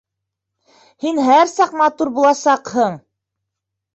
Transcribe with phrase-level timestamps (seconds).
[1.05, 2.95] Һин һәр саҡ матур буласаҡһың!